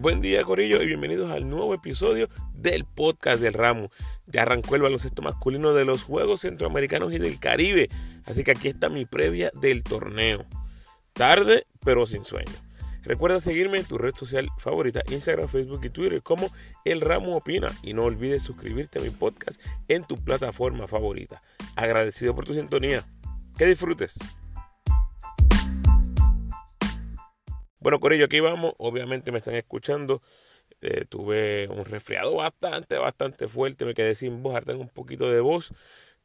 Buen 0.00 0.20
día, 0.20 0.44
Corillo, 0.44 0.80
y 0.80 0.86
bienvenidos 0.86 1.32
al 1.32 1.50
nuevo 1.50 1.74
episodio 1.74 2.28
del 2.54 2.84
podcast 2.84 3.42
del 3.42 3.52
Ramo. 3.52 3.90
Ya 4.28 4.42
arrancó 4.42 4.76
el 4.76 4.82
baloncesto 4.82 5.22
masculino 5.22 5.74
de 5.74 5.84
los 5.84 6.04
Juegos 6.04 6.42
Centroamericanos 6.42 7.12
y 7.12 7.18
del 7.18 7.40
Caribe, 7.40 7.88
así 8.24 8.44
que 8.44 8.52
aquí 8.52 8.68
está 8.68 8.90
mi 8.90 9.06
previa 9.06 9.50
del 9.60 9.82
torneo. 9.82 10.46
Tarde, 11.14 11.66
pero 11.84 12.06
sin 12.06 12.24
sueño. 12.24 12.52
Recuerda 13.02 13.40
seguirme 13.40 13.78
en 13.78 13.86
tu 13.86 13.98
red 13.98 14.14
social 14.14 14.48
favorita, 14.58 15.02
Instagram, 15.10 15.48
Facebook 15.48 15.80
y 15.82 15.90
Twitter 15.90 16.22
como 16.22 16.48
El 16.84 17.00
Ramo 17.00 17.36
Opina. 17.36 17.76
Y 17.82 17.92
no 17.92 18.04
olvides 18.04 18.44
suscribirte 18.44 19.00
a 19.00 19.02
mi 19.02 19.10
podcast 19.10 19.60
en 19.88 20.04
tu 20.04 20.22
plataforma 20.22 20.86
favorita. 20.86 21.42
Agradecido 21.74 22.36
por 22.36 22.44
tu 22.44 22.54
sintonía. 22.54 23.04
Que 23.56 23.66
disfrutes. 23.66 24.16
Bueno, 27.80 28.00
Corillo, 28.00 28.24
aquí 28.24 28.40
vamos. 28.40 28.74
Obviamente 28.78 29.30
me 29.30 29.38
están 29.38 29.54
escuchando. 29.54 30.20
Eh, 30.80 31.04
tuve 31.08 31.68
un 31.68 31.84
resfriado 31.84 32.34
bastante, 32.34 32.98
bastante 32.98 33.46
fuerte. 33.46 33.84
Me 33.84 33.94
quedé 33.94 34.14
sin 34.16 34.42
voz, 34.42 34.64
tengo 34.64 34.80
un 34.80 34.88
poquito 34.88 35.30
de 35.30 35.40
voz. 35.40 35.72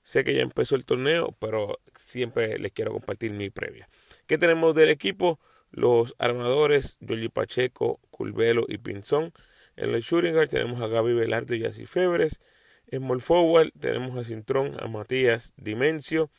Sé 0.02 0.24
que 0.24 0.34
ya 0.34 0.42
empezó 0.42 0.76
el 0.76 0.86
torneo, 0.86 1.36
pero 1.40 1.80
siempre 1.96 2.58
les 2.58 2.72
quiero 2.72 2.92
compartir 2.92 3.32
mi 3.32 3.50
previa. 3.52 3.88
¿Qué 4.26 4.38
tenemos 4.38 4.74
del 4.76 4.90
equipo? 4.90 5.40
Los 5.72 6.16
armadores, 6.18 6.98
Giorgi 7.02 7.30
Pacheco, 7.30 8.00
Culvelo 8.10 8.66
y 8.68 8.80
Pinzón. 8.80 9.32
En 9.76 9.94
el 9.94 10.02
shooting 10.02 10.36
tenemos 10.50 10.82
a 10.82 10.88
Gaby 10.88 11.14
Velardo 11.14 11.56
y 11.56 11.66
Así 11.66 11.86
Febres. 11.86 12.42
En 12.88 13.02
small 13.02 13.22
forward 13.22 13.72
tenemos 13.80 14.18
a 14.18 14.24
Cintrón, 14.24 14.76
a 14.80 14.88
Matías 14.88 15.54
Dimensio. 15.58 16.32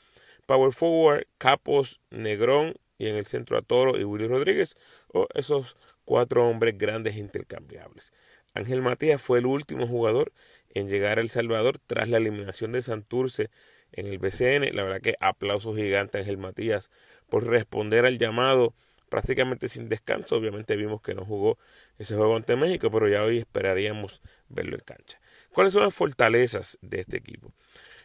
Power 0.46 0.72
forward, 0.72 1.26
Capos, 1.38 2.00
Negrón 2.10 2.74
y 2.98 3.08
en 3.08 3.16
el 3.16 3.26
centro 3.26 3.56
a 3.58 3.62
Toro 3.62 3.98
y 3.98 4.04
Willy 4.04 4.28
Rodríguez, 4.28 4.76
o 5.08 5.26
esos 5.34 5.76
cuatro 6.04 6.48
hombres 6.48 6.76
grandes 6.78 7.16
intercambiables. 7.16 8.12
Ángel 8.54 8.82
Matías 8.82 9.20
fue 9.20 9.40
el 9.40 9.46
último 9.46 9.86
jugador 9.86 10.32
en 10.74 10.88
llegar 10.88 11.18
a 11.18 11.20
El 11.20 11.28
Salvador 11.28 11.78
tras 11.86 12.08
la 12.08 12.18
eliminación 12.18 12.72
de 12.72 12.82
Santurce 12.82 13.50
en 13.92 14.06
el 14.06 14.18
BCN. 14.18 14.74
La 14.74 14.82
verdad 14.82 15.00
que 15.00 15.16
aplausos 15.20 15.76
gigantes 15.76 16.16
a 16.16 16.18
Ángel 16.20 16.38
Matías 16.38 16.90
por 17.28 17.46
responder 17.46 18.06
al 18.06 18.18
llamado 18.18 18.74
prácticamente 19.08 19.68
sin 19.68 19.88
descanso. 19.88 20.36
Obviamente 20.36 20.76
vimos 20.76 21.00
que 21.00 21.14
no 21.14 21.24
jugó 21.24 21.58
ese 21.98 22.16
juego 22.16 22.36
ante 22.36 22.56
México, 22.56 22.90
pero 22.90 23.08
ya 23.08 23.22
hoy 23.24 23.38
esperaríamos 23.38 24.22
verlo 24.48 24.74
en 24.76 24.82
cancha. 24.82 25.20
¿Cuáles 25.52 25.72
son 25.72 25.82
las 25.82 25.94
fortalezas 25.94 26.78
de 26.80 27.00
este 27.00 27.16
equipo? 27.16 27.52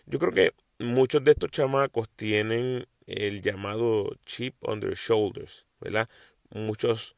Yo 0.06 0.20
creo 0.20 0.32
que 0.32 0.54
muchos 0.80 1.24
de 1.24 1.32
estos 1.32 1.52
chamacos 1.52 2.10
tienen 2.16 2.88
el 3.10 3.42
llamado 3.42 4.16
chip 4.26 4.56
on 4.62 4.80
their 4.80 4.96
shoulders, 4.96 5.66
¿verdad? 5.80 6.08
Muchos 6.52 7.16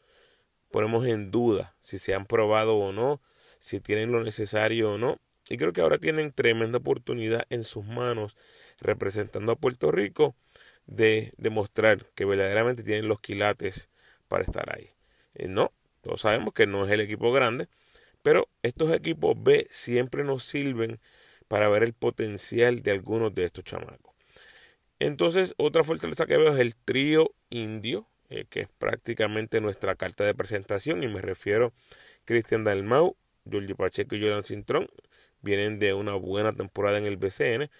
ponemos 0.71 1.05
en 1.05 1.31
duda 1.31 1.75
si 1.79 1.99
se 1.99 2.13
han 2.13 2.25
probado 2.25 2.77
o 2.77 2.93
no, 2.93 3.21
si 3.59 3.79
tienen 3.79 4.11
lo 4.11 4.23
necesario 4.23 4.93
o 4.93 4.97
no. 4.97 5.19
Y 5.49 5.57
creo 5.57 5.73
que 5.73 5.81
ahora 5.81 5.97
tienen 5.97 6.31
tremenda 6.31 6.77
oportunidad 6.77 7.45
en 7.49 7.65
sus 7.65 7.85
manos 7.85 8.37
representando 8.79 9.51
a 9.51 9.57
Puerto 9.57 9.91
Rico 9.91 10.35
de 10.87 11.33
demostrar 11.37 12.05
que 12.15 12.25
verdaderamente 12.25 12.83
tienen 12.83 13.07
los 13.07 13.19
quilates 13.19 13.89
para 14.27 14.43
estar 14.43 14.73
ahí. 14.75 14.91
Eh, 15.35 15.47
no, 15.47 15.73
todos 16.01 16.21
sabemos 16.21 16.53
que 16.53 16.67
no 16.67 16.85
es 16.85 16.91
el 16.91 17.01
equipo 17.01 17.31
grande, 17.33 17.67
pero 18.23 18.47
estos 18.63 18.93
equipos 18.93 19.35
B 19.37 19.67
siempre 19.69 20.23
nos 20.23 20.43
sirven 20.43 20.99
para 21.47 21.67
ver 21.67 21.83
el 21.83 21.93
potencial 21.93 22.81
de 22.81 22.91
algunos 22.91 23.35
de 23.35 23.45
estos 23.45 23.65
chamacos. 23.65 24.10
Entonces, 25.01 25.55
otra 25.57 25.83
fortaleza 25.83 26.27
que 26.27 26.37
veo 26.37 26.53
es 26.53 26.59
el 26.59 26.75
trío 26.75 27.33
indio, 27.49 28.07
eh, 28.29 28.45
que 28.47 28.59
es 28.59 28.67
prácticamente 28.67 29.59
nuestra 29.59 29.95
carta 29.95 30.23
de 30.23 30.35
presentación, 30.35 31.01
y 31.01 31.07
me 31.07 31.21
refiero 31.21 31.65
a 31.65 32.25
Cristian 32.25 32.63
Dalmau, 32.63 33.17
Jorge 33.51 33.73
Pacheco 33.73 34.15
y 34.15 34.21
Jordan 34.21 34.43
Cintrón. 34.43 34.91
Vienen 35.41 35.79
de 35.79 35.95
una 35.95 36.13
buena 36.13 36.53
temporada 36.53 36.99
en 36.99 37.05
el 37.05 37.17
BCN 37.17 37.71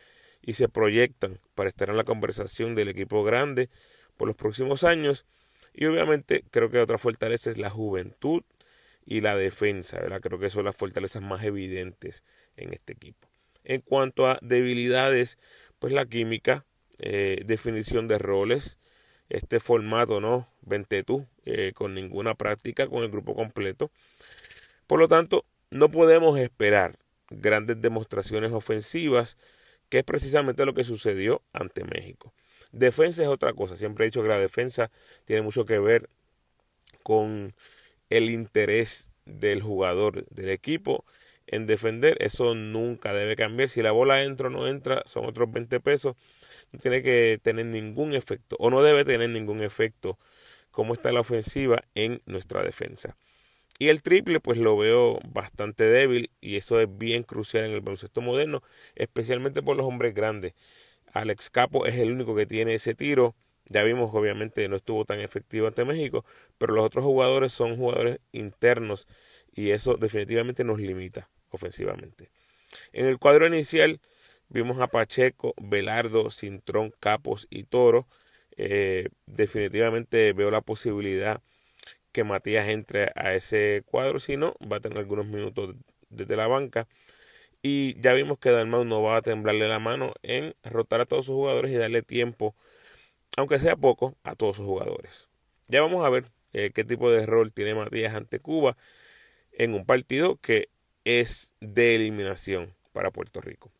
y 0.42 0.54
se 0.54 0.68
proyectan 0.68 1.38
para 1.54 1.70
estar 1.70 1.92
en 1.92 1.98
la 1.98 2.06
conversación 2.06 2.74
del 2.74 2.90
equipo 2.90 3.24
grande 3.24 3.70
por 4.18 4.28
los 4.28 4.36
próximos 4.36 4.84
años. 4.84 5.28
Y 5.76 5.86
obviamente 5.86 6.44
creo 6.50 6.72
que 6.72 6.80
otra 6.80 6.98
fortaleza 6.98 7.52
es 7.52 7.60
la 7.60 7.70
juventud 7.70 8.42
y 9.06 9.22
la 9.22 9.36
defensa, 9.36 10.00
¿verdad? 10.00 10.22
Creo 10.22 10.40
que 10.40 10.50
son 10.50 10.66
las 10.66 10.76
fortalezas 10.76 11.22
más 11.22 11.44
evidentes 11.44 12.24
en 12.58 12.74
este 12.74 12.94
equipo. 12.94 13.28
En 13.64 13.82
cuanto 13.82 14.28
a 14.28 14.40
debilidades, 14.42 15.38
pues 15.78 15.94
la 15.94 16.08
química, 16.08 16.66
eh, 17.04 17.42
definición 17.46 18.08
de 18.08 18.20
roles, 18.20 18.78
este 19.30 19.60
formato, 19.60 20.22
¿no? 20.22 20.48
Vente 20.62 21.04
tú, 21.04 21.26
eh, 21.46 21.72
con 21.74 21.96
ninguna 21.96 22.36
práctica 22.36 22.88
con 22.88 23.04
el 23.04 23.10
grupo 23.10 23.34
completo. 23.34 23.90
Por 24.86 25.00
lo 25.00 25.08
tanto, 25.08 25.46
no 25.72 25.90
podemos 25.90 26.38
esperar 26.38 27.00
grandes 27.32 27.82
demostraciones 27.82 28.52
ofensivas, 28.52 29.38
que 29.90 30.00
es 30.00 30.04
precisamente 30.04 30.64
lo 30.64 30.76
que 30.76 30.84
sucedió 30.84 31.42
ante 31.54 31.84
México. 31.84 32.34
Defensa 32.72 33.24
es 33.24 33.30
otra 33.30 33.54
cosa. 33.54 33.78
Siempre 33.78 34.06
he 34.06 34.10
dicho 34.10 34.22
que 34.22 34.30
la 34.30 34.38
defensa 34.38 34.92
tiene 35.26 35.42
mucho 35.42 35.66
que 35.66 35.80
ver 35.80 36.08
con 37.02 37.56
el 38.12 38.30
interés 38.30 39.12
del 39.26 39.64
jugador, 39.64 40.28
del 40.28 40.50
equipo 40.50 41.04
en 41.48 41.66
defender. 41.66 42.18
Eso 42.20 42.54
nunca 42.54 43.12
debe 43.12 43.36
cambiar. 43.36 43.70
Si 43.70 43.82
la 43.82 43.92
bola 43.92 44.24
entra 44.24 44.48
o 44.48 44.52
no 44.52 44.68
entra, 44.68 45.02
son 45.06 45.26
otros 45.26 45.52
20 45.52 45.80
pesos 45.80 46.16
no 46.72 46.80
tiene 46.80 47.02
que 47.04 47.40
tener 47.42 47.66
ningún 47.66 48.14
efecto 48.14 48.56
o 48.60 48.70
no 48.70 48.82
debe 48.84 49.06
tener 49.06 49.30
ningún 49.30 49.62
efecto 49.62 50.18
cómo 50.72 50.94
está 50.94 51.12
la 51.12 51.20
ofensiva 51.20 51.84
en 51.96 52.22
nuestra 52.26 52.64
defensa. 52.64 53.18
Y 53.78 53.90
el 53.90 54.02
triple 54.02 54.40
pues 54.40 54.58
lo 54.58 54.78
veo 54.78 55.20
bastante 55.28 55.86
débil 55.86 56.30
y 56.40 56.58
eso 56.58 56.80
es 56.80 56.88
bien 56.98 57.24
crucial 57.24 57.66
en 57.66 57.72
el 57.72 57.82
baloncesto 57.82 58.22
moderno, 58.22 58.62
especialmente 58.96 59.64
por 59.64 59.76
los 59.76 59.86
hombres 59.86 60.14
grandes. 60.14 60.54
Alex 61.14 61.50
Capo 61.50 61.86
es 61.86 61.96
el 61.96 62.12
único 62.12 62.36
que 62.36 62.46
tiene 62.46 62.76
ese 62.76 62.94
tiro. 62.94 63.36
Ya 63.66 63.84
vimos 63.84 64.14
obviamente 64.14 64.68
no 64.70 64.76
estuvo 64.76 65.06
tan 65.06 65.20
efectivo 65.20 65.68
ante 65.68 65.86
México, 65.86 66.26
pero 66.58 66.74
los 66.74 66.86
otros 66.86 67.04
jugadores 67.04 67.54
son 67.54 67.76
jugadores 67.78 68.20
internos 68.32 69.08
y 69.52 69.72
eso 69.72 69.96
definitivamente 69.96 70.64
nos 70.64 70.80
limita 70.80 71.30
ofensivamente. 71.50 72.30
En 72.94 73.06
el 73.08 73.18
cuadro 73.18 73.48
inicial 73.48 74.00
Vimos 74.54 74.82
a 74.82 74.88
Pacheco, 74.88 75.54
Velardo, 75.62 76.30
Cintrón, 76.30 76.94
Capos 77.00 77.48
y 77.50 77.64
Toro. 77.64 78.08
Eh, 78.58 79.08
definitivamente 79.26 80.34
veo 80.34 80.52
la 80.52 80.60
posibilidad 80.60 81.42
que 82.12 82.26
Matías 82.26 82.68
entre 82.68 83.12
a 83.16 83.34
ese 83.34 83.84
cuadro. 83.86 84.20
Si 84.20 84.36
no, 84.36 84.56
va 84.70 84.78
a 84.78 84.80
tener 84.82 84.98
algunos 85.00 85.26
minutos 85.26 85.76
desde 86.10 86.36
la 86.36 86.48
banca. 86.48 86.90
Y 87.62 88.00
ya 88.02 88.12
vimos 88.14 88.40
que 88.40 88.52
Dalmau 88.52 88.84
no 88.84 89.02
va 89.02 89.18
a 89.18 89.22
temblarle 89.22 89.70
la 89.70 89.80
mano 89.80 90.14
en 90.22 90.54
rotar 90.64 91.00
a 91.00 91.06
todos 91.06 91.26
sus 91.28 91.36
jugadores 91.36 91.72
y 91.72 91.78
darle 91.78 92.02
tiempo, 92.02 92.54
aunque 93.38 93.58
sea 93.60 93.78
poco, 93.78 94.18
a 94.24 94.36
todos 94.36 94.58
sus 94.58 94.66
jugadores. 94.66 95.30
Ya 95.70 95.82
vamos 95.82 96.06
a 96.06 96.10
ver 96.10 96.26
eh, 96.54 96.72
qué 96.74 96.84
tipo 96.84 97.10
de 97.10 97.26
rol 97.26 97.54
tiene 97.54 97.76
Matías 97.76 98.16
ante 98.16 98.40
Cuba 98.40 98.76
en 99.54 99.76
un 99.76 99.86
partido 99.86 100.38
que 100.38 100.70
es 101.06 101.54
de 101.62 101.96
eliminación 101.96 102.76
para 102.94 103.12
Puerto 103.12 103.40
Rico. 103.42 103.72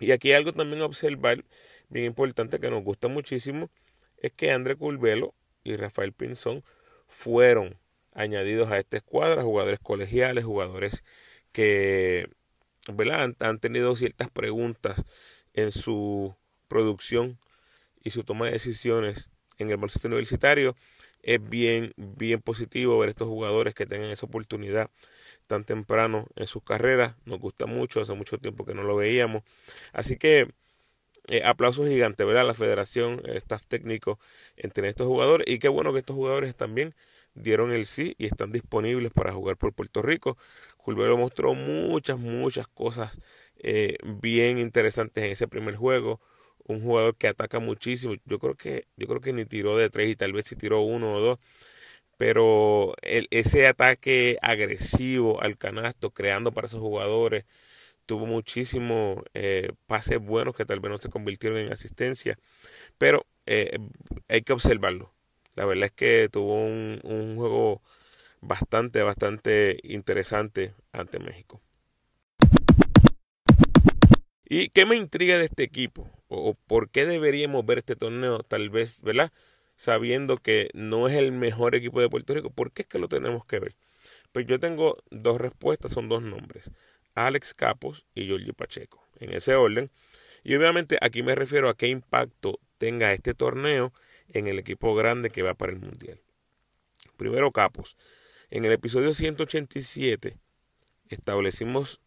Y 0.00 0.12
aquí 0.12 0.32
algo 0.32 0.52
también 0.52 0.82
a 0.82 0.86
observar, 0.86 1.44
bien 1.88 2.06
importante, 2.06 2.58
que 2.58 2.70
nos 2.70 2.82
gusta 2.82 3.08
muchísimo, 3.08 3.70
es 4.18 4.32
que 4.32 4.50
André 4.50 4.76
Curvelo 4.76 5.34
y 5.62 5.74
Rafael 5.74 6.12
Pinzón 6.12 6.64
fueron 7.06 7.78
añadidos 8.12 8.70
a 8.70 8.78
esta 8.78 8.96
escuadra, 8.96 9.42
jugadores 9.42 9.80
colegiales, 9.80 10.44
jugadores 10.44 11.04
que 11.52 12.28
Han, 12.86 13.36
han, 13.38 13.58
tenido 13.60 13.96
ciertas 13.96 14.28
preguntas 14.30 15.04
en 15.54 15.72
su 15.72 16.34
producción 16.68 17.38
y 18.02 18.10
su 18.10 18.24
toma 18.24 18.46
de 18.46 18.52
decisiones 18.52 19.30
en 19.58 19.70
el 19.70 19.76
baloncesto 19.76 20.08
universitario. 20.08 20.76
Es 21.26 21.40
bien, 21.48 21.94
bien 21.96 22.40
positivo 22.42 22.98
ver 22.98 23.08
estos 23.10 23.28
jugadores 23.28 23.74
que 23.74 23.86
tengan 23.86 24.10
esa 24.10 24.26
oportunidad 24.26 24.90
tan 25.48 25.64
temprano 25.64 26.26
en 26.36 26.46
sus 26.48 26.62
carreras. 26.64 27.16
Nos 27.26 27.40
gusta 27.40 27.66
mucho, 27.66 28.00
hace 28.02 28.14
mucho 28.14 28.38
tiempo 28.38 28.64
que 28.66 28.74
no 28.74 28.82
lo 28.84 28.96
veíamos. 28.96 29.42
Así 29.92 30.16
que 30.18 30.48
eh, 31.28 31.42
aplausos 31.44 31.88
gigantes, 31.88 32.26
¿verdad? 32.26 32.46
La 32.46 32.54
federación, 32.54 33.20
el 33.24 33.36
staff 33.38 33.66
técnico 33.66 34.18
entre 34.56 34.88
estos 34.88 35.06
jugadores. 35.06 35.46
Y 35.48 35.58
qué 35.58 35.68
bueno 35.68 35.92
que 35.92 36.00
estos 36.00 36.16
jugadores 36.16 36.54
también 36.56 36.94
dieron 37.34 37.72
el 37.72 37.86
sí 37.86 38.14
y 38.18 38.26
están 38.26 38.52
disponibles 38.52 39.12
para 39.12 39.32
jugar 39.32 39.56
por 39.56 39.72
Puerto 39.74 40.02
Rico. 40.02 40.36
Culvero 40.76 41.16
mostró 41.16 41.54
muchas, 41.54 42.18
muchas 42.18 42.68
cosas 42.68 43.20
eh, 43.58 43.96
bien 44.04 44.58
interesantes 44.58 45.24
en 45.24 45.30
ese 45.32 45.48
primer 45.48 45.76
juego. 45.76 46.20
Un 46.66 46.82
jugador 46.82 47.16
que 47.16 47.28
ataca 47.28 47.58
muchísimo. 47.60 48.14
Yo 48.24 48.38
creo 48.38 48.54
que, 48.54 48.86
yo 48.96 49.06
creo 49.06 49.20
que 49.20 49.32
ni 49.32 49.44
tiró 49.44 49.76
de 49.76 49.90
tres 49.90 50.10
y 50.10 50.16
tal 50.16 50.32
vez 50.32 50.46
si 50.46 50.56
tiró 50.56 50.80
uno 50.82 51.14
o 51.14 51.20
dos 51.20 51.38
pero 52.16 52.94
ese 53.02 53.66
ataque 53.66 54.38
agresivo 54.42 55.42
al 55.42 55.56
canasto, 55.58 56.10
creando 56.10 56.52
para 56.52 56.66
esos 56.66 56.80
jugadores, 56.80 57.44
tuvo 58.06 58.26
muchísimos 58.26 59.24
eh, 59.34 59.72
pases 59.86 60.20
buenos 60.20 60.54
que 60.54 60.64
tal 60.64 60.80
vez 60.80 60.90
no 60.90 60.98
se 60.98 61.10
convirtieron 61.10 61.58
en 61.58 61.72
asistencia, 61.72 62.38
pero 62.98 63.26
eh, 63.46 63.78
hay 64.28 64.42
que 64.42 64.52
observarlo. 64.52 65.12
La 65.56 65.64
verdad 65.66 65.86
es 65.86 65.92
que 65.92 66.28
tuvo 66.30 66.54
un, 66.64 67.00
un, 67.04 67.36
juego 67.36 67.82
bastante, 68.40 69.02
bastante 69.02 69.78
interesante 69.82 70.74
ante 70.92 71.18
México. 71.18 71.60
¿Y 74.46 74.68
qué 74.70 74.86
me 74.86 74.96
intriga 74.96 75.38
de 75.38 75.46
este 75.46 75.64
equipo? 75.64 76.10
¿O 76.36 76.54
por 76.54 76.90
qué 76.90 77.06
deberíamos 77.06 77.64
ver 77.64 77.78
este 77.78 77.96
torneo? 77.96 78.40
Tal 78.40 78.70
vez, 78.70 79.02
¿verdad? 79.02 79.32
Sabiendo 79.76 80.36
que 80.38 80.70
no 80.74 81.08
es 81.08 81.16
el 81.16 81.32
mejor 81.32 81.74
equipo 81.74 82.00
de 82.00 82.08
Puerto 82.08 82.34
Rico. 82.34 82.50
¿Por 82.50 82.72
qué 82.72 82.82
es 82.82 82.88
que 82.88 82.98
lo 82.98 83.08
tenemos 83.08 83.44
que 83.46 83.58
ver? 83.58 83.74
Pues 84.32 84.46
yo 84.46 84.58
tengo 84.58 84.98
dos 85.10 85.40
respuestas, 85.40 85.92
son 85.92 86.08
dos 86.08 86.22
nombres. 86.22 86.70
Alex 87.14 87.54
Capos 87.54 88.06
y 88.14 88.26
Giorgi 88.26 88.52
Pacheco. 88.52 89.02
En 89.20 89.32
ese 89.32 89.54
orden. 89.54 89.90
Y 90.42 90.54
obviamente 90.56 90.98
aquí 91.00 91.22
me 91.22 91.34
refiero 91.34 91.68
a 91.68 91.76
qué 91.76 91.88
impacto 91.88 92.58
tenga 92.78 93.12
este 93.12 93.34
torneo 93.34 93.92
en 94.28 94.46
el 94.46 94.58
equipo 94.58 94.94
grande 94.94 95.30
que 95.30 95.42
va 95.42 95.54
para 95.54 95.72
el 95.72 95.78
Mundial. 95.78 96.20
Primero 97.16 97.52
Capos. 97.52 97.96
En 98.50 98.64
el 98.64 98.72
episodio 98.72 99.14
187 99.14 100.36
establecimos 101.08 102.00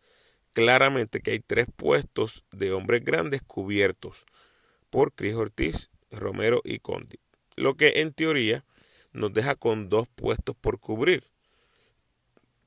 claramente 0.57 1.21
que 1.21 1.29
hay 1.29 1.39
tres 1.39 1.67
puestos 1.75 2.43
de 2.51 2.71
hombres 2.71 3.05
grandes 3.05 3.43
cubiertos 3.43 4.25
por 4.89 5.13
Cris 5.13 5.35
Ortiz, 5.35 5.91
Romero 6.09 6.63
y 6.63 6.79
Condi. 6.79 7.19
Lo 7.55 7.75
que 7.77 8.01
en 8.01 8.11
teoría 8.11 8.65
nos 9.13 9.31
deja 9.31 9.53
con 9.53 9.87
dos 9.87 10.07
puestos 10.07 10.55
por 10.55 10.79
cubrir. 10.79 11.25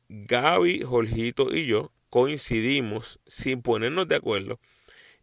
Gaby, 0.09 0.83
Jorgito 0.83 1.53
y 1.53 1.67
yo 1.67 1.91
coincidimos 2.11 3.19
sin 3.27 3.61
ponernos 3.61 4.07
de 4.07 4.15
acuerdo 4.15 4.61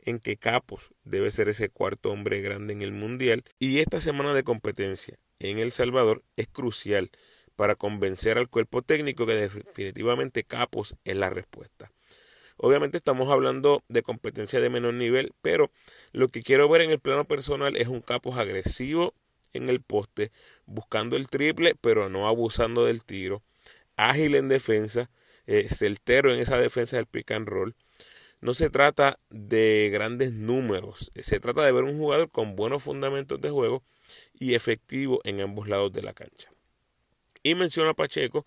en 0.02 0.20
que 0.20 0.36
Capos 0.36 0.90
debe 1.06 1.32
ser 1.32 1.48
ese 1.48 1.70
cuarto 1.70 2.12
hombre 2.12 2.42
grande 2.42 2.74
en 2.74 2.82
el 2.82 2.92
Mundial 2.92 3.46
y 3.60 3.80
esta 3.80 4.02
semana 4.02 4.34
de 4.34 4.44
competencia 4.44 5.18
en 5.40 5.58
El 5.60 5.72
Salvador 5.72 6.22
es 6.36 6.50
crucial 6.50 7.12
para 7.56 7.76
convencer 7.76 8.38
al 8.38 8.50
cuerpo 8.50 8.82
técnico 8.82 9.26
que 9.26 9.36
definitivamente 9.36 10.44
Capos 10.44 10.98
es 11.06 11.16
la 11.16 11.30
respuesta. 11.30 11.94
Obviamente 12.58 12.98
estamos 12.98 13.30
hablando 13.30 13.84
de 13.88 14.02
competencia 14.02 14.60
de 14.60 14.70
menor 14.70 14.96
nivel, 14.96 15.34
pero 15.42 15.72
lo 16.12 16.30
que 16.30 16.42
quiero 16.42 16.68
ver 16.68 16.82
en 16.82 16.92
el 16.92 17.00
plano 17.00 17.26
personal 17.26 17.78
es 17.78 17.88
un 17.88 18.02
Capos 18.02 18.38
agresivo 18.38 19.14
en 19.54 19.70
el 19.70 19.82
poste, 19.82 20.32
buscando 20.66 21.16
el 21.18 21.30
triple, 21.30 21.76
pero 21.80 22.10
no 22.10 22.28
abusando 22.28 22.86
del 22.86 23.04
tiro, 23.04 23.44
ágil 23.96 24.36
en 24.36 24.50
defensa, 24.50 25.10
eh, 25.46 25.68
certero 25.70 26.34
en 26.34 26.40
esa 26.40 26.58
defensa 26.58 26.98
del 26.98 27.06
pick 27.06 27.32
and 27.32 27.48
roll. 27.48 27.76
No 28.42 28.54
se 28.54 28.70
trata 28.70 29.20
de 29.30 29.90
grandes 29.92 30.32
números, 30.32 31.12
se 31.16 31.40
trata 31.40 31.64
de 31.64 31.72
ver 31.72 31.84
un 31.84 31.98
jugador 31.98 32.30
con 32.30 32.56
buenos 32.56 32.84
fundamentos 32.84 33.42
de 33.42 33.50
juego 33.50 33.84
y 34.34 34.54
efectivo 34.54 35.22
en 35.24 35.42
ambos 35.42 35.68
lados 35.68 35.92
de 35.92 36.04
la 36.04 36.14
cancha. 36.14 36.52
Y 37.44 37.56
menciono 37.56 37.90
a 37.92 37.94
Pacheco 37.96 38.46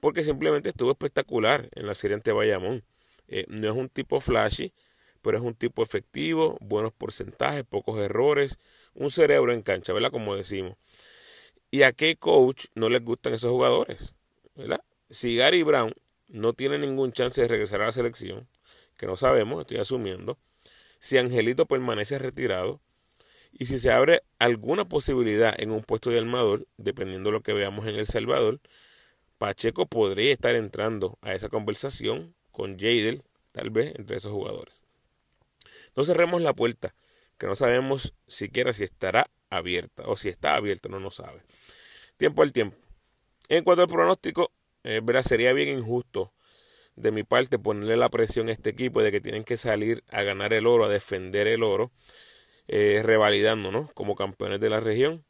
porque 0.00 0.24
simplemente 0.24 0.70
estuvo 0.70 0.90
espectacular 0.90 1.68
en 1.72 1.86
la 1.86 1.94
serie 1.94 2.14
ante 2.14 2.32
Bayamón. 2.32 2.84
Eh, 3.28 3.46
no 3.48 3.68
es 3.68 3.76
un 3.76 3.88
tipo 3.88 4.20
flashy, 4.20 4.72
pero 5.22 5.38
es 5.38 5.42
un 5.42 5.54
tipo 5.54 5.82
efectivo, 5.82 6.56
buenos 6.60 6.92
porcentajes, 6.92 7.64
pocos 7.64 7.98
errores, 8.00 8.58
un 8.94 9.10
cerebro 9.10 9.52
en 9.52 9.62
cancha, 9.62 9.92
¿verdad? 9.92 10.10
Como 10.10 10.36
decimos. 10.36 10.76
¿Y 11.70 11.82
a 11.82 11.92
qué 11.92 12.16
coach 12.16 12.66
no 12.74 12.88
les 12.88 13.02
gustan 13.04 13.34
esos 13.34 13.50
jugadores? 13.50 14.14
¿Verdad? 14.54 14.82
Si 15.10 15.36
Gary 15.36 15.62
Brown 15.62 15.92
no 16.28 16.52
tiene 16.52 16.78
ningún 16.78 17.12
chance 17.12 17.40
de 17.40 17.48
regresar 17.48 17.82
a 17.82 17.86
la 17.86 17.92
selección, 17.92 18.48
que 18.96 19.06
no 19.06 19.16
sabemos, 19.16 19.60
estoy 19.60 19.78
asumiendo, 19.78 20.38
si 21.00 21.18
Angelito 21.18 21.66
permanece 21.66 22.18
retirado, 22.18 22.80
y 23.58 23.66
si 23.66 23.78
se 23.78 23.90
abre 23.90 24.22
alguna 24.38 24.86
posibilidad 24.86 25.54
en 25.58 25.72
un 25.72 25.82
puesto 25.82 26.10
de 26.10 26.18
armador, 26.18 26.68
dependiendo 26.76 27.30
de 27.30 27.32
lo 27.32 27.42
que 27.42 27.52
veamos 27.52 27.86
en 27.86 27.96
El 27.96 28.06
Salvador, 28.06 28.60
Pacheco 29.38 29.86
podría 29.86 30.32
estar 30.32 30.54
entrando 30.54 31.18
a 31.20 31.34
esa 31.34 31.48
conversación 31.48 32.35
con 32.56 32.78
Jadel, 32.78 33.22
tal 33.52 33.68
vez 33.68 33.94
entre 33.96 34.16
esos 34.16 34.32
jugadores. 34.32 34.82
No 35.94 36.06
cerremos 36.06 36.40
la 36.40 36.54
puerta, 36.54 36.94
que 37.36 37.46
no 37.46 37.54
sabemos 37.54 38.14
siquiera 38.26 38.72
si 38.72 38.82
estará 38.82 39.28
abierta 39.50 40.04
o 40.06 40.16
si 40.16 40.30
está 40.30 40.54
abierta, 40.54 40.88
no 40.88 40.98
nos 40.98 41.16
sabe. 41.16 41.42
Tiempo 42.16 42.40
al 42.40 42.52
tiempo. 42.52 42.74
En 43.50 43.62
cuanto 43.62 43.82
al 43.82 43.88
pronóstico, 43.88 44.52
eh, 44.84 45.02
sería 45.22 45.52
bien 45.52 45.68
injusto 45.68 46.32
de 46.94 47.10
mi 47.12 47.24
parte 47.24 47.58
ponerle 47.58 47.98
la 47.98 48.08
presión 48.08 48.48
a 48.48 48.52
este 48.52 48.70
equipo 48.70 49.02
de 49.02 49.12
que 49.12 49.20
tienen 49.20 49.44
que 49.44 49.58
salir 49.58 50.02
a 50.08 50.22
ganar 50.22 50.54
el 50.54 50.66
oro, 50.66 50.86
a 50.86 50.88
defender 50.88 51.48
el 51.48 51.62
oro, 51.62 51.92
eh, 52.68 53.02
revalidándonos 53.04 53.92
como 53.92 54.14
campeones 54.14 54.60
de 54.60 54.70
la 54.70 54.80
región. 54.80 55.26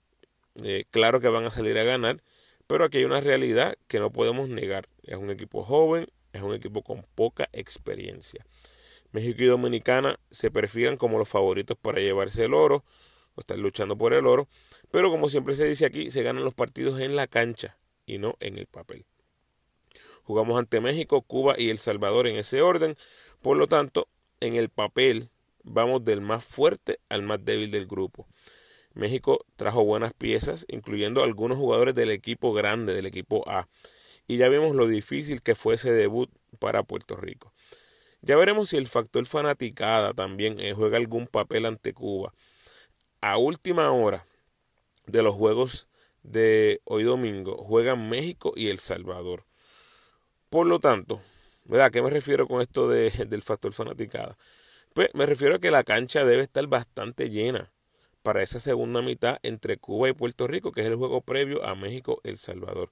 Eh, 0.63 0.85
claro 0.91 1.21
que 1.21 1.27
van 1.27 1.45
a 1.45 1.51
salir 1.51 1.77
a 1.77 1.83
ganar, 1.83 2.23
pero 2.69 2.85
aquí 2.85 2.99
hay 2.99 3.05
una 3.05 3.21
realidad 3.21 3.77
que 3.89 3.99
no 3.99 4.13
podemos 4.13 4.49
negar. 4.49 4.89
Es 5.03 5.17
un 5.17 5.31
equipo 5.31 5.65
joven, 5.65 6.07
es 6.37 6.43
un 6.43 6.55
equipo 6.55 6.83
con 6.83 7.05
poca 7.15 7.49
experiencia. 7.53 8.45
México 9.13 9.43
y 9.43 9.47
Dominicana 9.47 10.19
se 10.31 10.51
perfilan 10.51 10.97
como 10.97 11.19
los 11.19 11.29
favoritos 11.29 11.77
para 11.77 12.01
llevarse 12.01 12.45
el 12.45 12.55
oro 12.55 12.85
o 13.35 13.41
estar 13.41 13.59
luchando 13.59 13.97
por 13.97 14.13
el 14.13 14.27
oro, 14.27 14.49
pero 14.91 15.11
como 15.11 15.29
siempre 15.29 15.55
se 15.55 15.65
dice 15.67 15.87
aquí, 15.87 16.11
se 16.11 16.23
ganan 16.23 16.45
los 16.45 16.55
partidos 16.55 17.01
en 17.01 17.17
la 17.17 17.27
cancha 17.27 17.79
y 18.05 18.19
no 18.19 18.37
en 18.41 18.59
el 18.59 18.67
papel. 18.67 19.05
Jugamos 20.23 20.59
ante 20.59 20.81
México, 20.81 21.23
Cuba 21.23 21.55
y 21.57 21.71
El 21.71 21.79
Salvador 21.79 22.27
en 22.27 22.37
ese 22.37 22.61
orden, 22.63 22.97
por 23.43 23.57
lo 23.57 23.69
tanto, 23.69 24.09
en 24.41 24.55
el 24.55 24.71
papel 24.71 25.31
vamos 25.63 26.05
del 26.05 26.21
más 26.21 26.45
fuerte 26.45 27.01
al 27.09 27.23
más 27.23 27.45
débil 27.45 27.71
del 27.71 27.87
grupo. 27.87 28.27
México 28.95 29.45
trajo 29.57 29.85
buenas 29.85 30.15
piezas, 30.15 30.65
incluyendo 30.69 31.23
algunos 31.23 31.59
jugadores 31.59 31.95
del 31.95 32.11
equipo 32.11 32.53
grande, 32.53 32.95
del 32.95 33.07
equipo 33.07 33.49
A 33.49 33.69
y 34.27 34.39
ya 34.39 34.49
vemos 34.49 34.75
lo 34.75 34.87
difícil 34.87 35.43
que 35.43 35.55
fue 35.55 35.75
ese 35.75 35.93
debut 35.93 36.31
para 36.59 36.83
Puerto 36.83 37.17
Rico. 37.17 37.53
Ya 38.23 38.37
veremos 38.37 38.71
si 38.71 38.77
el 38.77 38.89
factor 38.89 39.25
fanaticada 39.27 40.13
también 40.13 40.59
eh, 40.59 40.73
juega 40.73 40.97
algún 40.97 41.27
papel 41.27 41.67
ante 41.67 41.93
Cuba. 41.93 42.35
A 43.21 43.39
última 43.39 43.91
hora 43.93 44.27
de 45.07 45.23
los 45.23 45.35
juegos 45.35 45.87
de 46.23 46.81
hoy 46.85 47.05
domingo 47.05 47.57
juegan 47.57 48.09
México 48.09 48.53
y 48.57 48.69
El 48.69 48.79
Salvador. 48.79 49.45
Por 50.51 50.67
lo 50.67 50.81
tanto, 50.81 51.21
¿verdad? 51.65 51.87
¿A 51.87 51.91
qué 51.91 52.03
me 52.03 52.11
refiero 52.11 52.49
con 52.49 52.61
esto 52.63 52.89
de, 52.89 53.11
del 53.11 53.43
factor 53.43 53.73
fanaticada? 53.73 54.37
Pues 54.95 55.11
me 55.15 55.27
refiero 55.27 55.57
a 55.57 55.59
que 55.59 55.71
la 55.71 55.85
cancha 55.85 56.25
debe 56.25 56.43
estar 56.43 56.67
bastante 56.67 57.31
llena 57.31 57.71
para 58.27 58.43
esa 58.43 58.59
segunda 58.59 59.03
mitad 59.03 59.39
entre 59.45 59.77
Cuba 59.77 60.09
y 60.09 60.13
Puerto 60.13 60.49
Rico, 60.49 60.73
que 60.73 60.81
es 60.81 60.89
el 60.89 60.97
juego 60.97 61.21
previo 61.21 61.65
a 61.65 61.77
México-El 61.77 62.39
Salvador. 62.39 62.91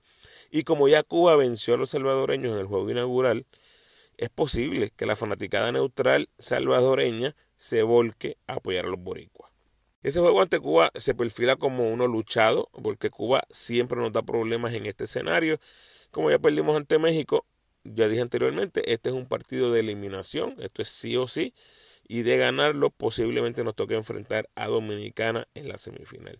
Y 0.52 0.62
como 0.62 0.86
ya 0.86 1.02
Cuba 1.02 1.34
venció 1.34 1.74
a 1.74 1.76
los 1.76 1.90
salvadoreños 1.90 2.52
en 2.52 2.60
el 2.60 2.66
juego 2.66 2.88
inaugural, 2.88 3.44
es 4.16 4.28
posible 4.30 4.92
que 4.94 5.06
la 5.06 5.16
fanaticada 5.16 5.72
neutral 5.72 6.28
salvadoreña 6.38 7.34
se 7.56 7.82
volque 7.82 8.38
a 8.46 8.54
apoyar 8.54 8.84
a 8.84 8.90
los 8.90 9.00
boricuas. 9.00 9.50
Ese 10.04 10.20
juego 10.20 10.40
ante 10.40 10.60
Cuba 10.60 10.92
se 10.94 11.16
perfila 11.16 11.56
como 11.56 11.90
uno 11.90 12.06
luchado, 12.06 12.70
porque 12.80 13.10
Cuba 13.10 13.42
siempre 13.50 13.98
nos 13.98 14.12
da 14.12 14.22
problemas 14.22 14.72
en 14.74 14.86
este 14.86 15.02
escenario. 15.02 15.58
Como 16.12 16.30
ya 16.30 16.38
perdimos 16.38 16.76
ante 16.76 17.00
México, 17.00 17.44
ya 17.82 18.06
dije 18.06 18.22
anteriormente, 18.22 18.92
este 18.92 19.08
es 19.08 19.16
un 19.16 19.26
partido 19.26 19.72
de 19.72 19.80
eliminación, 19.80 20.54
esto 20.60 20.80
es 20.80 20.86
sí 20.86 21.16
o 21.16 21.26
sí 21.26 21.54
y 22.06 22.22
de 22.22 22.36
ganarlo 22.36 22.90
posiblemente 22.90 23.64
nos 23.64 23.74
toque 23.74 23.94
enfrentar 23.94 24.48
a 24.54 24.66
Dominicana 24.66 25.48
en 25.54 25.68
la 25.68 25.78
semifinal. 25.78 26.38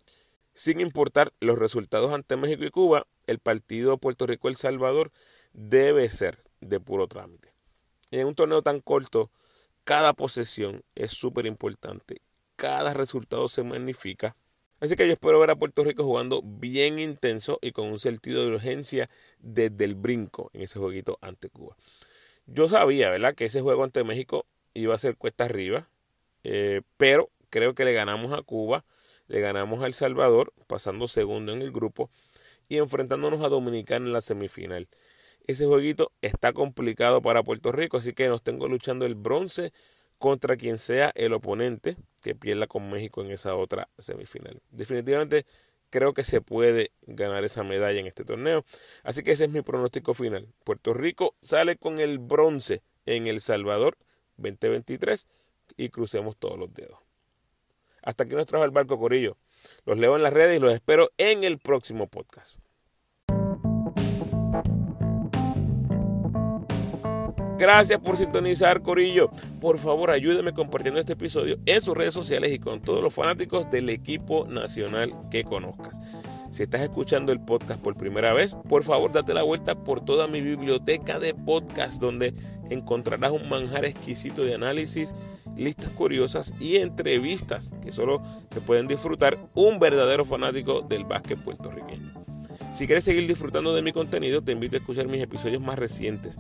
Sin 0.55 0.81
importar 0.81 1.33
los 1.41 1.59
resultados 1.59 2.13
ante 2.13 2.37
México 2.37 2.65
y 2.65 2.71
Cuba, 2.71 3.07
el 3.27 3.39
partido 3.39 3.99
Puerto 3.99 4.27
Rico-El 4.27 4.57
Salvador 4.57 5.11
debe 5.53 6.09
ser 6.09 6.39
de 6.61 6.81
puro 6.81 7.09
trámite. 7.09 7.53
En 8.11 8.27
un 8.27 8.35
torneo 8.35 8.63
tan 8.63 8.81
corto, 8.81 9.31
cada 9.85 10.13
posesión 10.13 10.83
es 10.95 11.11
súper 11.11 11.47
importante, 11.47 12.21
cada 12.57 12.95
resultado 12.95 13.49
se 13.49 13.65
magnifica. 13.65 14.37
Así 14.81 14.97
que 14.97 15.07
yo 15.07 15.13
espero 15.13 15.41
ver 15.41 15.51
a 15.51 15.57
Puerto 15.57 15.83
Rico 15.83 16.05
jugando 16.05 16.43
bien 16.43 16.99
intenso 16.99 17.59
y 17.63 17.73
con 17.73 17.89
un 17.89 17.99
sentido 17.99 18.43
de 18.43 18.55
urgencia 18.55 19.11
desde 19.39 19.85
el 19.85 19.95
brinco 19.95 20.51
en 20.53 20.63
ese 20.63 20.79
jueguito 20.79 21.19
ante 21.23 21.49
Cuba. 21.49 21.77
Yo 22.47 22.69
sabía, 22.69 23.11
¿verdad?, 23.11 23.35
que 23.35 23.47
ese 23.47 23.63
juego 23.63 23.85
ante 23.85 24.05
México 24.05 24.47
iba 24.75 24.95
a 24.95 24.99
ser 24.99 25.17
cuesta 25.17 25.45
arriba, 25.45 25.89
eh, 26.43 26.83
pero 26.97 27.31
creo 27.51 27.75
que 27.75 27.85
le 27.85 27.93
ganamos 27.93 28.33
a 28.33 28.43
Cuba, 28.43 28.85
le 29.27 29.41
ganamos 29.41 29.83
a 29.83 29.87
El 29.87 29.95
Salvador, 29.95 30.53
pasando 30.67 31.09
segundo 31.09 31.53
en 31.53 31.63
el 31.63 31.73
grupo 31.73 32.11
y 32.69 32.79
enfrentándonos 32.79 33.43
a 33.43 33.49
Dominicana 33.49 34.07
en 34.07 34.13
la 34.13 34.21
semifinal. 34.21 34.89
Ese 35.47 35.67
jueguito 35.67 36.13
está 36.23 36.53
complicado 36.53 37.23
para 37.23 37.43
Puerto 37.43 37.71
Rico, 37.71 37.99
así 37.99 38.13
que 38.13 38.29
nos 38.29 38.43
tengo 38.43 38.69
luchando 38.69 39.07
el 39.07 39.15
bronce 39.15 39.73
contra 40.19 40.57
quien 40.57 40.79
sea 40.79 41.13
el 41.15 41.35
oponente 41.35 41.97
que 42.23 42.35
pierda 42.35 42.67
con 42.67 42.91
México 42.91 43.23
en 43.23 43.31
esa 43.31 43.55
otra 43.55 43.89
semifinal. 43.99 44.63
Definitivamente 44.71 45.45
creo 45.91 46.15
que 46.15 46.25
se 46.25 46.41
puede 46.41 46.91
ganar 47.03 47.45
esa 47.45 47.63
medalla 47.63 48.01
en 48.01 48.07
este 48.07 48.25
torneo. 48.25 48.65
Así 49.03 49.23
que 49.23 49.33
ese 49.33 49.45
es 49.45 49.51
mi 49.51 49.63
pronóstico 49.63 50.15
final. 50.15 50.49
Puerto 50.65 50.93
Rico 50.93 51.37
sale 51.41 51.77
con 51.77 52.01
el 52.01 52.19
bronce 52.19 52.83
en 53.07 53.27
El 53.27 53.41
Salvador 53.41 53.97
2023 54.37 55.29
y 55.77 55.89
crucemos 55.89 56.37
todos 56.37 56.59
los 56.59 56.73
dedos. 56.73 56.99
Hasta 58.03 58.25
aquí 58.25 58.35
nos 58.35 58.47
trajo 58.47 58.65
el 58.65 58.71
barco 58.71 58.99
Corillo. 58.99 59.37
Los 59.87 59.99
leo 59.99 60.17
en 60.17 60.23
las 60.23 60.33
redes 60.33 60.57
y 60.59 60.61
los 60.61 60.73
espero 60.73 61.11
en 61.17 61.45
el 61.45 61.59
próximo 61.59 62.07
podcast. 62.07 62.59
Gracias 67.57 68.01
por 68.01 68.17
sintonizar, 68.17 68.83
Corillo. 68.83 69.31
Por 69.61 69.79
favor, 69.79 70.11
ayúdeme 70.11 70.53
compartiendo 70.53 71.01
este 71.01 71.13
episodio 71.15 71.57
en 71.65 71.81
sus 71.81 71.97
redes 71.97 72.13
sociales 72.13 72.53
y 72.53 72.59
con 72.59 72.83
todos 72.83 73.03
los 73.03 73.15
fanáticos 73.15 73.71
del 73.71 73.89
equipo 73.89 74.47
nacional 74.47 75.15
que 75.31 75.45
conozcas. 75.45 75.99
Si 76.55 76.63
estás 76.63 76.83
escuchando 76.83 77.33
el 77.33 77.41
podcast 77.41 77.81
por 77.81 77.97
primera 77.97 78.33
vez, 78.33 78.57
por 78.69 78.85
favor 78.85 79.11
date 79.11 79.35
la 79.35 79.43
vuelta 79.43 79.75
por 79.75 80.05
toda 80.05 80.29
mi 80.29 80.41
biblioteca 80.41 81.19
de 81.19 81.35
podcast 81.35 82.01
donde 82.01 82.33
encontrarás 82.71 83.33
un 83.33 83.49
manjar 83.49 83.85
exquisito 83.85 84.45
de 84.45 84.55
análisis, 84.55 85.17
listas 85.57 85.91
curiosas 85.91 86.55
y 86.61 86.77
entrevistas 86.77 87.75
que 87.83 87.91
solo 87.91 88.23
te 88.51 88.61
pueden 88.61 88.87
disfrutar 88.87 89.37
un 89.55 89.81
verdadero 89.81 90.25
fanático 90.25 90.83
del 90.83 91.05
básquet 91.05 91.41
puertorriqueño. 91.41 92.14
Si 92.75 92.89
quieres 92.89 93.05
seguir 93.05 93.29
disfrutando 93.29 93.73
de 93.73 93.83
mi 93.83 93.93
contenido, 93.93 94.43
te 94.43 94.51
invito 94.51 94.75
a 94.75 94.81
escuchar 94.81 95.07
mis 95.07 95.23
episodios 95.23 95.63
más 95.63 95.79
recientes. 95.79 96.37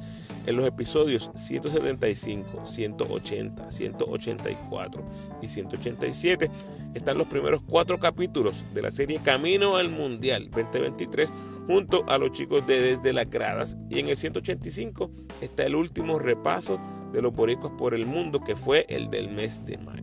En 0.47 0.57
los 0.57 0.67
episodios 0.67 1.31
175, 1.37 2.67
180, 2.67 3.71
184 3.71 5.05
y 5.41 5.47
187 5.47 6.51
están 6.93 7.19
los 7.19 7.29
primeros 7.29 7.63
cuatro 7.63 8.01
capítulos 8.01 8.65
de 8.75 8.83
la 8.83 8.91
serie 8.91 9.21
Camino 9.23 9.77
al 9.77 9.91
Mundial 9.91 10.51
2023 10.51 11.33
junto 11.69 12.05
a 12.11 12.19
los 12.19 12.33
chicos 12.33 12.67
de 12.67 12.81
Desde 12.81 13.13
las 13.13 13.31
Gradas. 13.31 13.77
Y 13.89 14.01
en 14.01 14.09
el 14.09 14.17
185 14.17 15.13
está 15.41 15.65
el 15.67 15.77
último 15.77 16.19
repaso 16.19 16.81
de 17.13 17.23
los 17.23 17.33
boricos 17.33 17.71
por 17.79 17.95
el 17.95 18.07
mundo 18.07 18.43
que 18.43 18.57
fue 18.57 18.87
el 18.89 19.09
del 19.09 19.31
mes 19.31 19.65
de 19.65 19.79
mayo. 19.79 20.03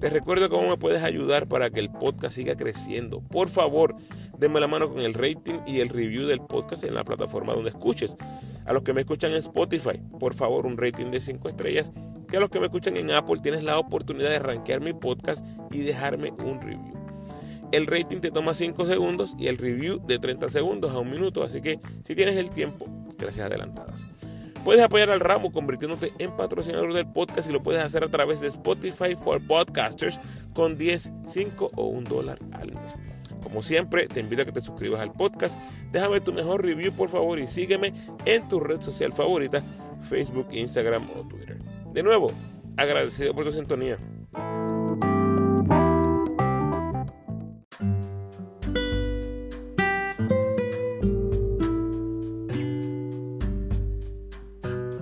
Te 0.00 0.08
recuerdo 0.08 0.48
cómo 0.48 0.70
me 0.70 0.78
puedes 0.78 1.02
ayudar 1.02 1.46
para 1.46 1.68
que 1.68 1.80
el 1.80 1.90
podcast 1.90 2.34
siga 2.34 2.56
creciendo. 2.56 3.20
Por 3.20 3.50
favor, 3.50 3.96
denme 4.40 4.58
la 4.58 4.66
mano 4.66 4.88
con 4.88 5.00
el 5.00 5.12
rating 5.12 5.60
y 5.66 5.80
el 5.80 5.90
review 5.90 6.26
del 6.26 6.40
podcast 6.40 6.82
en 6.84 6.94
la 6.94 7.04
plataforma 7.04 7.52
donde 7.52 7.70
escuches. 7.70 8.16
A 8.64 8.72
los 8.72 8.82
que 8.82 8.94
me 8.94 9.02
escuchan 9.02 9.32
en 9.32 9.38
Spotify, 9.38 10.00
por 10.18 10.34
favor, 10.34 10.66
un 10.66 10.78
rating 10.78 11.10
de 11.10 11.20
5 11.20 11.48
estrellas. 11.48 11.92
Y 12.32 12.36
a 12.36 12.40
los 12.40 12.48
que 12.48 12.58
me 12.58 12.66
escuchan 12.66 12.96
en 12.96 13.10
Apple, 13.10 13.40
tienes 13.42 13.62
la 13.62 13.78
oportunidad 13.78 14.30
de 14.30 14.38
rankear 14.38 14.80
mi 14.80 14.94
podcast 14.94 15.44
y 15.70 15.80
dejarme 15.80 16.30
un 16.30 16.60
review. 16.60 16.94
El 17.70 17.86
rating 17.86 18.18
te 18.18 18.30
toma 18.30 18.54
5 18.54 18.86
segundos 18.86 19.36
y 19.38 19.48
el 19.48 19.58
review 19.58 20.04
de 20.06 20.18
30 20.18 20.48
segundos 20.48 20.92
a 20.92 20.98
un 20.98 21.10
minuto, 21.10 21.44
así 21.44 21.60
que 21.60 21.78
si 22.02 22.14
tienes 22.14 22.36
el 22.36 22.50
tiempo, 22.50 22.86
gracias 23.18 23.46
adelantadas. 23.46 24.06
Puedes 24.64 24.82
apoyar 24.82 25.10
al 25.10 25.20
ramo 25.20 25.52
convirtiéndote 25.52 26.12
en 26.18 26.36
patrocinador 26.36 26.92
del 26.92 27.06
podcast 27.06 27.48
y 27.48 27.52
lo 27.52 27.62
puedes 27.62 27.82
hacer 27.82 28.04
a 28.04 28.08
través 28.08 28.40
de 28.40 28.48
Spotify 28.48 29.16
for 29.16 29.40
Podcasters 29.46 30.20
con 30.54 30.76
10, 30.76 31.12
5 31.24 31.70
o 31.76 31.86
1 31.86 32.08
dólar 32.08 32.38
al 32.52 32.72
mes. 32.72 32.96
Como 33.42 33.62
siempre, 33.62 34.06
te 34.06 34.20
invito 34.20 34.42
a 34.42 34.44
que 34.44 34.52
te 34.52 34.60
suscribas 34.60 35.00
al 35.00 35.12
podcast, 35.12 35.58
déjame 35.92 36.20
tu 36.20 36.32
mejor 36.32 36.64
review 36.64 36.92
por 36.92 37.08
favor 37.08 37.38
y 37.38 37.46
sígueme 37.46 37.94
en 38.24 38.48
tu 38.48 38.60
red 38.60 38.80
social 38.80 39.12
favorita, 39.12 39.62
Facebook, 40.02 40.48
Instagram 40.52 41.08
o 41.16 41.26
Twitter. 41.26 41.58
De 41.92 42.02
nuevo, 42.02 42.32
agradecido 42.76 43.34
por 43.34 43.44
tu 43.44 43.52
sintonía. 43.52 43.98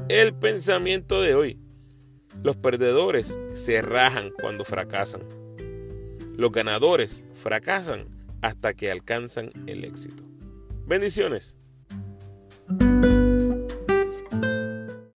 El 0.08 0.34
pensamiento 0.34 1.20
de 1.20 1.34
hoy. 1.34 1.60
Los 2.42 2.56
perdedores 2.56 3.38
se 3.50 3.82
rajan 3.82 4.30
cuando 4.40 4.64
fracasan. 4.64 5.22
Los 6.36 6.50
ganadores 6.50 7.22
fracasan 7.34 8.17
hasta 8.42 8.74
que 8.74 8.90
alcanzan 8.90 9.50
el 9.66 9.84
éxito. 9.84 10.22
Bendiciones. 10.86 11.56